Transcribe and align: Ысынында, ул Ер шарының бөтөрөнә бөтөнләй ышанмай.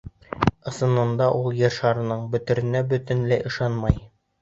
Ысынында, 0.71 1.27
ул 1.43 1.59
Ер 1.61 1.77
шарының 1.77 2.25
бөтөрөнә 2.35 2.85
бөтөнләй 2.95 3.51
ышанмай. 3.53 4.05